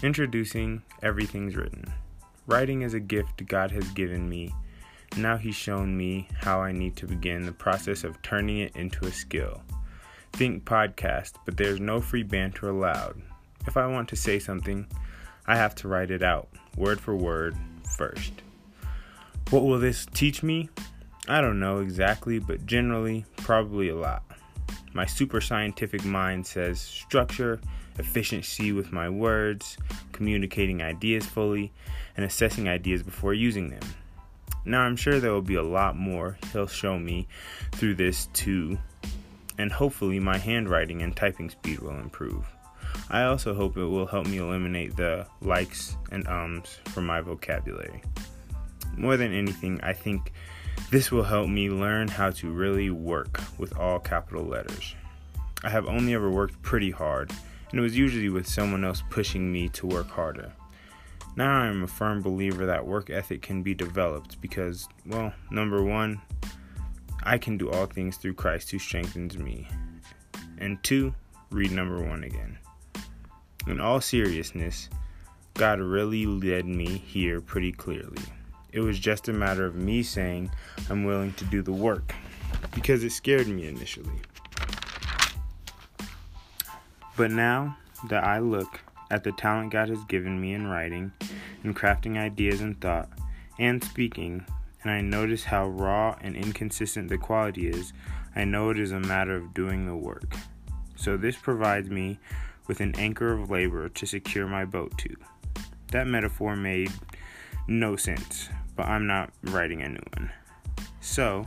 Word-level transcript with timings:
Introducing 0.00 0.82
Everything's 1.02 1.56
Written. 1.56 1.92
Writing 2.46 2.82
is 2.82 2.94
a 2.94 3.00
gift 3.00 3.44
God 3.48 3.72
has 3.72 3.88
given 3.90 4.28
me. 4.28 4.54
Now 5.16 5.36
He's 5.36 5.56
shown 5.56 5.96
me 5.96 6.28
how 6.38 6.60
I 6.60 6.70
need 6.70 6.94
to 6.98 7.06
begin 7.08 7.44
the 7.44 7.50
process 7.50 8.04
of 8.04 8.22
turning 8.22 8.58
it 8.58 8.76
into 8.76 9.06
a 9.06 9.10
skill. 9.10 9.60
Think 10.34 10.64
podcast, 10.64 11.32
but 11.44 11.56
there's 11.56 11.80
no 11.80 12.00
free 12.00 12.22
banter 12.22 12.68
allowed. 12.68 13.20
If 13.66 13.76
I 13.76 13.88
want 13.88 14.08
to 14.10 14.16
say 14.16 14.38
something, 14.38 14.86
I 15.48 15.56
have 15.56 15.74
to 15.76 15.88
write 15.88 16.12
it 16.12 16.22
out, 16.22 16.48
word 16.76 17.00
for 17.00 17.16
word, 17.16 17.56
first. 17.96 18.34
What 19.50 19.64
will 19.64 19.80
this 19.80 20.06
teach 20.14 20.44
me? 20.44 20.68
I 21.26 21.40
don't 21.40 21.58
know 21.58 21.80
exactly, 21.80 22.38
but 22.38 22.66
generally, 22.66 23.24
probably 23.38 23.88
a 23.88 23.96
lot. 23.96 24.22
My 24.98 25.06
super 25.06 25.40
scientific 25.40 26.04
mind 26.04 26.44
says 26.44 26.80
structure, 26.80 27.60
efficiency 28.00 28.72
with 28.72 28.90
my 28.90 29.08
words, 29.08 29.78
communicating 30.10 30.82
ideas 30.82 31.24
fully, 31.24 31.70
and 32.16 32.26
assessing 32.26 32.68
ideas 32.68 33.04
before 33.04 33.32
using 33.32 33.70
them. 33.70 33.94
Now, 34.64 34.80
I'm 34.80 34.96
sure 34.96 35.20
there 35.20 35.30
will 35.30 35.40
be 35.40 35.54
a 35.54 35.62
lot 35.62 35.96
more 35.96 36.36
he'll 36.52 36.66
show 36.66 36.98
me 36.98 37.28
through 37.70 37.94
this 37.94 38.26
too, 38.32 38.76
and 39.56 39.70
hopefully, 39.70 40.18
my 40.18 40.36
handwriting 40.36 41.02
and 41.02 41.14
typing 41.14 41.48
speed 41.48 41.78
will 41.78 42.00
improve. 42.00 42.44
I 43.08 43.22
also 43.22 43.54
hope 43.54 43.76
it 43.76 43.84
will 43.84 44.06
help 44.06 44.26
me 44.26 44.38
eliminate 44.38 44.96
the 44.96 45.28
likes 45.40 45.96
and 46.10 46.26
ums 46.26 46.80
from 46.86 47.06
my 47.06 47.20
vocabulary. 47.20 48.02
More 48.96 49.16
than 49.16 49.32
anything, 49.32 49.80
I 49.80 49.92
think 49.92 50.32
this 50.90 51.10
will 51.12 51.22
help 51.22 51.48
me 51.48 51.68
learn 51.68 52.08
how 52.08 52.30
to 52.30 52.50
really 52.50 52.90
work 52.90 53.40
with 53.58 53.76
all 53.76 53.98
capital 53.98 54.44
letters. 54.44 54.94
I 55.62 55.68
have 55.68 55.86
only 55.86 56.14
ever 56.14 56.30
worked 56.30 56.62
pretty 56.62 56.90
hard, 56.90 57.30
and 57.70 57.78
it 57.78 57.82
was 57.82 57.96
usually 57.96 58.30
with 58.30 58.46
someone 58.46 58.84
else 58.84 59.02
pushing 59.10 59.52
me 59.52 59.68
to 59.70 59.86
work 59.86 60.08
harder. 60.08 60.52
Now 61.36 61.62
I 61.62 61.66
am 61.66 61.82
a 61.82 61.86
firm 61.86 62.22
believer 62.22 62.64
that 62.66 62.86
work 62.86 63.10
ethic 63.10 63.42
can 63.42 63.62
be 63.62 63.74
developed 63.74 64.40
because, 64.40 64.88
well, 65.06 65.32
number 65.50 65.84
one, 65.84 66.20
I 67.22 67.36
can 67.36 67.58
do 67.58 67.70
all 67.70 67.86
things 67.86 68.16
through 68.16 68.34
Christ 68.34 68.70
who 68.70 68.78
strengthens 68.78 69.36
me. 69.36 69.68
And 70.58 70.82
two, 70.82 71.14
read 71.50 71.70
number 71.70 72.00
one 72.00 72.24
again. 72.24 72.58
In 73.66 73.80
all 73.80 74.00
seriousness, 74.00 74.88
God 75.54 75.80
really 75.80 76.24
led 76.24 76.64
me 76.64 76.86
here 76.86 77.40
pretty 77.40 77.72
clearly. 77.72 78.22
It 78.72 78.80
was 78.80 78.98
just 78.98 79.28
a 79.28 79.32
matter 79.32 79.64
of 79.64 79.74
me 79.74 80.02
saying 80.02 80.50
I'm 80.90 81.04
willing 81.04 81.32
to 81.34 81.44
do 81.44 81.62
the 81.62 81.72
work 81.72 82.14
because 82.74 83.02
it 83.04 83.12
scared 83.12 83.48
me 83.48 83.66
initially. 83.66 84.20
But 87.16 87.30
now 87.30 87.76
that 88.08 88.24
I 88.24 88.38
look 88.38 88.80
at 89.10 89.24
the 89.24 89.32
talent 89.32 89.72
God 89.72 89.88
has 89.88 90.04
given 90.04 90.40
me 90.40 90.52
in 90.52 90.68
writing 90.68 91.12
and 91.64 91.74
crafting 91.74 92.16
ideas 92.16 92.60
and 92.60 92.80
thought 92.80 93.08
and 93.58 93.82
speaking, 93.82 94.44
and 94.82 94.92
I 94.92 95.00
notice 95.00 95.44
how 95.44 95.66
raw 95.66 96.16
and 96.20 96.36
inconsistent 96.36 97.08
the 97.08 97.18
quality 97.18 97.68
is, 97.68 97.92
I 98.36 98.44
know 98.44 98.70
it 98.70 98.78
is 98.78 98.92
a 98.92 99.00
matter 99.00 99.34
of 99.34 99.54
doing 99.54 99.86
the 99.86 99.96
work. 99.96 100.32
So 100.94 101.16
this 101.16 101.36
provides 101.36 101.90
me 101.90 102.20
with 102.68 102.80
an 102.80 102.94
anchor 102.96 103.32
of 103.32 103.50
labor 103.50 103.88
to 103.88 104.06
secure 104.06 104.46
my 104.46 104.64
boat 104.64 104.96
to. 104.98 105.16
That 105.90 106.06
metaphor 106.06 106.54
made 106.54 106.92
no 107.66 107.96
sense, 107.96 108.48
but 108.78 108.86
I'm 108.86 109.08
not 109.08 109.30
writing 109.42 109.82
a 109.82 109.88
new 109.88 110.02
one. 110.16 110.30
So, 111.00 111.44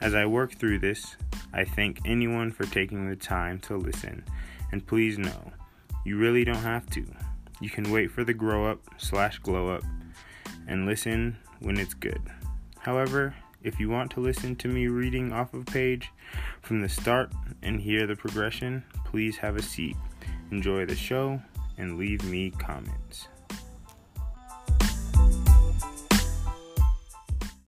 as 0.00 0.14
I 0.14 0.26
work 0.26 0.54
through 0.54 0.78
this, 0.78 1.16
I 1.52 1.64
thank 1.64 2.00
anyone 2.04 2.50
for 2.50 2.64
taking 2.64 3.08
the 3.08 3.14
time 3.14 3.60
to 3.60 3.76
listen, 3.76 4.24
and 4.72 4.84
please 4.84 5.18
know, 5.18 5.52
you 6.04 6.16
really 6.16 6.44
don't 6.44 6.56
have 6.56 6.88
to. 6.90 7.04
You 7.60 7.70
can 7.70 7.92
wait 7.92 8.10
for 8.10 8.24
the 8.24 8.32
grow 8.32 8.66
up 8.66 8.80
slash 8.96 9.38
glow 9.38 9.68
up 9.68 9.84
and 10.66 10.86
listen 10.86 11.36
when 11.60 11.78
it's 11.78 11.94
good. 11.94 12.22
However, 12.78 13.34
if 13.62 13.78
you 13.78 13.90
want 13.90 14.10
to 14.12 14.20
listen 14.20 14.56
to 14.56 14.68
me 14.68 14.88
reading 14.88 15.30
off 15.30 15.54
of 15.54 15.66
page 15.66 16.10
from 16.62 16.80
the 16.80 16.88
start 16.88 17.30
and 17.62 17.80
hear 17.80 18.06
the 18.06 18.16
progression, 18.16 18.82
please 19.04 19.36
have 19.36 19.56
a 19.56 19.62
seat 19.62 19.96
enjoy 20.52 20.84
the 20.86 20.94
show, 20.94 21.40
and 21.78 21.98
leave 21.98 22.22
me 22.24 22.50
comments. 22.50 23.28